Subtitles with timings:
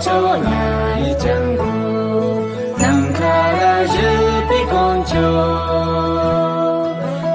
[0.00, 1.60] 朝来已将暮，
[2.78, 3.92] 南卡拉热
[4.48, 5.12] 比贡丘，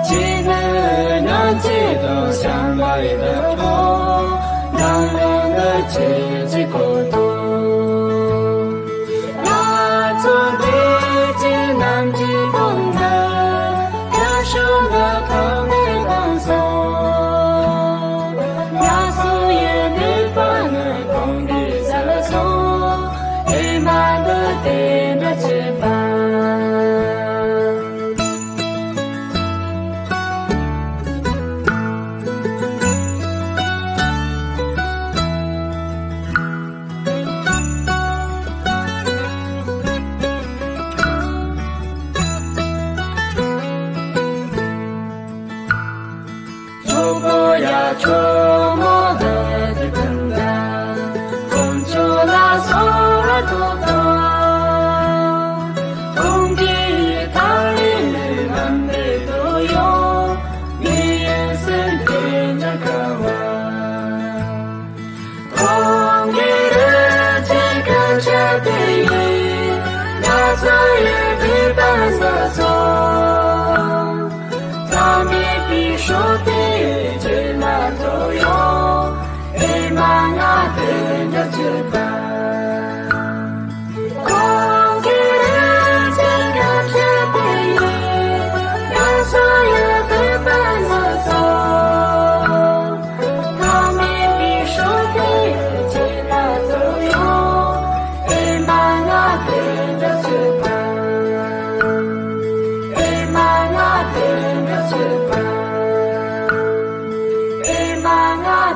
[0.04, 0.11] 今
[0.43, 0.47] 日
[1.21, 1.29] 鸟
[1.61, 1.68] 迹
[2.02, 3.14] 多，向来人
[3.57, 3.61] 少。
[4.71, 5.20] 南卡
[5.57, 5.60] 拉
[5.92, 5.97] 热
[6.56, 6.82] 比。
[24.63, 25.91] 飞的翅膀。
[46.86, 48.09] 卓玛呀卓
[48.77, 49.23] 玛的
[49.75, 49.92] 天
[50.31, 50.39] 堂，
[51.50, 51.52] 红
[51.86, 51.94] 卓
[52.25, 53.83] 拉嗦拉多。
[70.64, 72.73] Sayedi Bezazor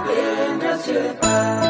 [0.06, 1.67] bien, gracias.